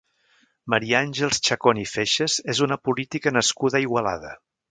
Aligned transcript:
Maria 0.73 1.01
Àngels 1.07 1.39
Chacón 1.49 1.81
i 1.83 1.85
Feixas 1.91 2.39
és 2.55 2.63
una 2.69 2.79
política 2.89 3.35
nascuda 3.39 3.79
a 3.81 3.85
Igualada. 3.87 4.35